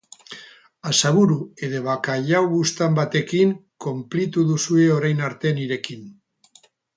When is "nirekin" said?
5.61-6.11